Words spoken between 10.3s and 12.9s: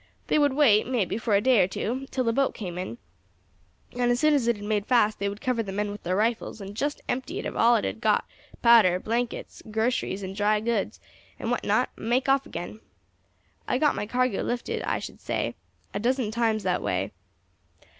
dry goods, and what not and make off again.